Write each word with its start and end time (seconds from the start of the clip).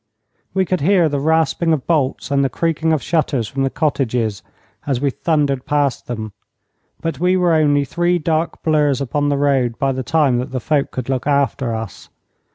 We 0.55 0.65
could 0.65 0.81
hear 0.81 1.07
the 1.07 1.19
rasping 1.19 1.73
of 1.73 1.85
bolts 1.85 2.31
and 2.31 2.43
the 2.43 2.49
creaking 2.49 2.91
of 2.91 3.03
shutters 3.03 3.47
from 3.47 3.61
the 3.61 3.69
cottages 3.69 4.41
as 4.87 4.99
we 4.99 5.11
thundered 5.11 5.63
past 5.67 6.07
them, 6.07 6.33
but 7.01 7.19
we 7.19 7.37
were 7.37 7.53
only 7.53 7.85
three 7.85 8.17
dark 8.17 8.63
blurs 8.63 8.99
upon 8.99 9.29
the 9.29 9.37
road 9.37 9.77
by 9.77 9.91
the 9.91 10.01
time 10.01 10.39
that 10.39 10.49
the 10.51 10.59
folk 10.59 10.89
could 10.89 11.07
look 11.07 11.27
after 11.27 11.75
us. 11.75 12.09